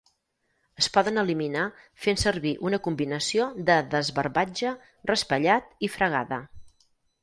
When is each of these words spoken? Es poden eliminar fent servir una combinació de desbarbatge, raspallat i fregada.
Es 0.83 0.87
poden 0.95 1.21
eliminar 1.23 1.65
fent 2.07 2.19
servir 2.23 2.55
una 2.71 2.81
combinació 2.89 3.47
de 3.71 3.79
desbarbatge, 3.95 4.77
raspallat 5.15 5.75
i 5.91 5.97
fregada. 6.01 6.47